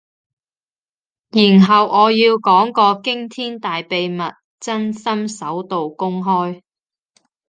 [1.29, 4.23] 然後我要講個驚天大秘密，
[4.59, 6.63] 真心首度公開